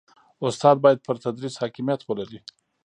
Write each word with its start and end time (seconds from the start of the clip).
استاد 0.45 0.75
باید 0.83 0.99
پر 1.05 1.15
تدریس 1.23 1.55
حاکمیت 1.61 2.01
ولري. 2.05 2.39